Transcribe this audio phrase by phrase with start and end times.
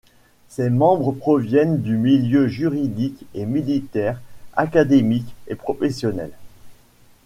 [0.47, 4.19] Ses membres proviennent du milieu juridique et militaire,
[4.55, 6.31] académique et professionnel.